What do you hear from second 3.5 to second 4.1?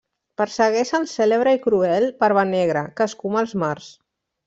mars.